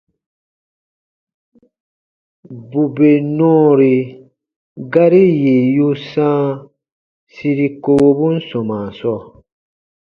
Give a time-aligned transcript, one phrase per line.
[2.69, 3.93] Bù bè nɔɔri
[4.93, 6.41] gari yì yu sãa
[7.33, 9.19] siri kowobun sɔmaa sɔɔ,